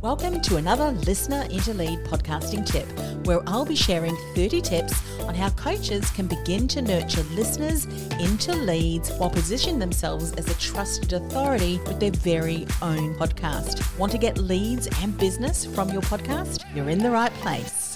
[0.00, 2.86] Welcome to another Listener into Lead podcasting tip,
[3.26, 7.86] where I'll be sharing 30 tips on how coaches can begin to nurture listeners
[8.18, 13.98] into leads while positioning themselves as a trusted authority with their very own podcast.
[13.98, 16.64] Want to get leads and business from your podcast?
[16.74, 17.91] You're in the right place.